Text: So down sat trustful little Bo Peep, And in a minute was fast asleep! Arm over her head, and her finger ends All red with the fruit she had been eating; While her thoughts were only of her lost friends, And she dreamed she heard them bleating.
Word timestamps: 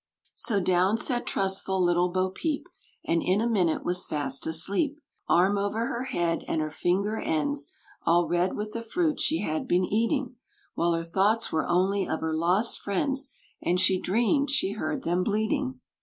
So 0.33 0.59
down 0.59 0.97
sat 0.97 1.27
trustful 1.27 1.79
little 1.79 2.09
Bo 2.09 2.31
Peep, 2.31 2.67
And 3.05 3.21
in 3.21 3.39
a 3.39 3.45
minute 3.47 3.85
was 3.85 4.03
fast 4.07 4.47
asleep! 4.47 4.99
Arm 5.29 5.59
over 5.59 5.85
her 5.85 6.05
head, 6.05 6.43
and 6.47 6.59
her 6.59 6.71
finger 6.71 7.17
ends 7.19 7.71
All 8.03 8.27
red 8.27 8.55
with 8.55 8.71
the 8.71 8.81
fruit 8.81 9.19
she 9.21 9.41
had 9.41 9.67
been 9.67 9.85
eating; 9.85 10.37
While 10.73 10.93
her 10.93 11.03
thoughts 11.03 11.51
were 11.51 11.67
only 11.67 12.07
of 12.09 12.21
her 12.21 12.33
lost 12.33 12.79
friends, 12.79 13.31
And 13.61 13.79
she 13.79 14.01
dreamed 14.01 14.49
she 14.49 14.71
heard 14.71 15.03
them 15.03 15.23
bleating. 15.23 15.79